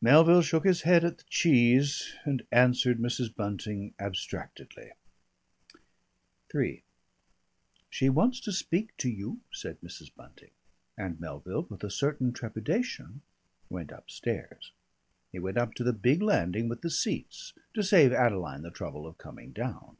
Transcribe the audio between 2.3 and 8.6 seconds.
answered Mrs. Bunting abstractedly. III "She wants to